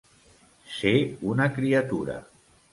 Ser 0.77 0.95
una 1.35 1.49
criatura. 1.61 2.19